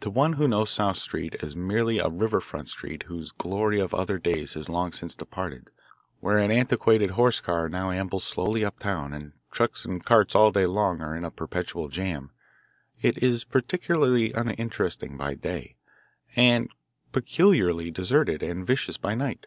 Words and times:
To 0.00 0.10
one 0.10 0.34
who 0.34 0.46
knows 0.46 0.68
South 0.68 0.98
Street 0.98 1.36
as 1.42 1.56
merely 1.56 1.96
a 1.96 2.10
river 2.10 2.42
front 2.42 2.68
street 2.68 3.04
whose 3.04 3.32
glory 3.32 3.80
of 3.80 3.94
other 3.94 4.18
days 4.18 4.52
has 4.52 4.68
long 4.68 4.92
since 4.92 5.14
departed, 5.14 5.70
where 6.20 6.36
an 6.36 6.50
antiquated 6.50 7.12
horsecar 7.12 7.70
now 7.70 7.90
ambles 7.90 8.24
slowly 8.24 8.66
uptown, 8.66 9.14
and 9.14 9.32
trucks 9.50 9.86
and 9.86 10.04
carts 10.04 10.34
all 10.34 10.52
day 10.52 10.66
long 10.66 11.00
are 11.00 11.16
in 11.16 11.24
a 11.24 11.30
perpetual 11.30 11.88
jam, 11.88 12.32
it 13.00 13.22
is 13.22 13.44
peculiarly 13.44 14.30
uninteresting 14.34 15.16
by 15.16 15.32
day, 15.32 15.76
and 16.36 16.68
peculiarly 17.12 17.90
deserted 17.90 18.42
and 18.42 18.66
vicious 18.66 18.98
by 18.98 19.14
night. 19.14 19.46